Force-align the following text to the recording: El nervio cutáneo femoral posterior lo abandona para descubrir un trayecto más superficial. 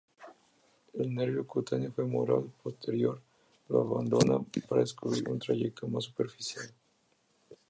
El 0.93 1.13
nervio 1.13 1.45
cutáneo 1.45 1.91
femoral 1.91 2.51
posterior 2.63 3.21
lo 3.69 3.81
abandona 3.81 4.43
para 4.67 4.81
descubrir 4.81 5.29
un 5.29 5.37
trayecto 5.37 5.87
más 5.87 6.05
superficial. 6.05 6.73